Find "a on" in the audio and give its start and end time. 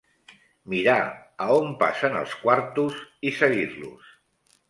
1.45-1.69